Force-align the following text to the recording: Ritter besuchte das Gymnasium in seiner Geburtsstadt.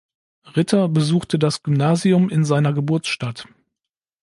Ritter 0.55 0.89
besuchte 0.89 1.37
das 1.37 1.61
Gymnasium 1.61 2.29
in 2.31 2.43
seiner 2.43 2.73
Geburtsstadt. 2.73 3.47